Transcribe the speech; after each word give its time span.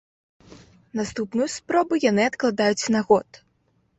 Наступную 0.99 1.47
спробу 1.57 1.99
яны 2.09 2.23
адкладаюць 2.31 2.91
на 2.95 3.01
год. 3.11 3.41